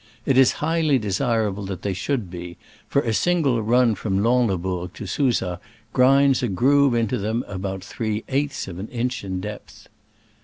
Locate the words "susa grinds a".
5.05-6.47